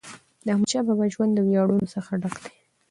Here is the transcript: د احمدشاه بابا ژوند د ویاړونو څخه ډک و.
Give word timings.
د 0.45 0.47
احمدشاه 0.53 0.85
بابا 0.87 1.05
ژوند 1.13 1.31
د 1.35 1.39
ویاړونو 1.47 1.85
څخه 1.95 2.11
ډک 2.21 2.35
و. 2.41 2.43